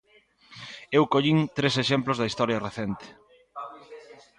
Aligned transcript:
Eu 0.97 1.03
collín 1.13 1.37
tres 1.57 1.73
exemplos 1.83 2.17
da 2.19 2.29
historia 2.29 2.63
recente. 2.67 3.07